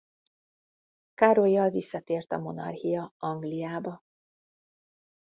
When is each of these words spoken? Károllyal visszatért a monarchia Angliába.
Károllyal 1.13 1.69
visszatért 1.69 2.31
a 2.31 2.37
monarchia 2.37 3.13
Angliába. 3.17 4.03